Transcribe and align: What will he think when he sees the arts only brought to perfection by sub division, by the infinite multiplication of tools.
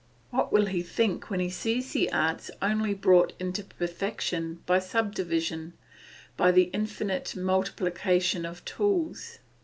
What 0.31 0.51
will 0.51 0.65
he 0.65 0.81
think 0.81 1.29
when 1.29 1.39
he 1.39 1.51
sees 1.51 1.93
the 1.93 2.11
arts 2.11 2.49
only 2.59 2.95
brought 2.95 3.37
to 3.37 3.63
perfection 3.63 4.63
by 4.65 4.79
sub 4.79 5.13
division, 5.13 5.73
by 6.35 6.51
the 6.51 6.71
infinite 6.73 7.35
multiplication 7.35 8.43
of 8.43 8.65
tools. 8.65 9.37